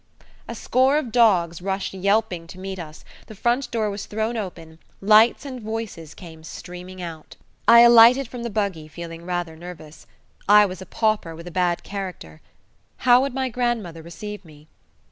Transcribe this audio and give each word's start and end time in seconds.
A 0.47 0.55
score 0.55 0.97
of 0.97 1.11
dogs 1.11 1.61
rushed 1.61 1.93
yelping 1.93 2.47
to 2.47 2.57
meet 2.57 2.79
us, 2.79 3.05
the 3.27 3.35
front 3.35 3.69
door 3.69 3.91
was 3.91 4.07
thrown 4.07 4.35
open, 4.35 4.79
lights 4.99 5.45
and 5.45 5.61
voices 5.61 6.15
came 6.15 6.43
streaming 6.43 7.03
out. 7.03 7.35
I 7.67 7.81
alighted 7.81 8.27
from 8.27 8.41
the 8.41 8.49
buggy 8.49 8.87
feeling 8.87 9.23
rather 9.27 9.55
nervous. 9.55 10.07
I 10.49 10.65
was 10.65 10.81
a 10.81 10.87
pauper 10.87 11.35
with 11.35 11.45
a 11.45 11.51
bad 11.51 11.83
character. 11.83 12.41
How 13.05 13.21
would 13.21 13.35
my 13.35 13.49
grandmother 13.49 14.01
receive 14.01 14.43
me? 14.43 14.67